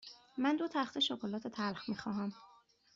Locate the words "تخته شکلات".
0.67-1.47